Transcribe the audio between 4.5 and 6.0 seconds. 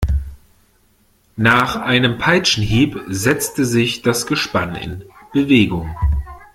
in Bewegung.